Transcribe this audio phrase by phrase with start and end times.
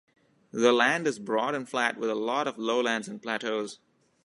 [0.51, 3.77] The land is broad and flat with a lot of lowlands and plateaus.